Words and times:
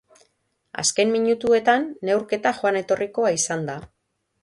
Azken 0.83 1.11
minutuetan, 1.17 1.87
neurketa 2.09 2.57
joan-etorrikoa 2.63 3.37
izan 3.41 3.73
da. 3.73 3.81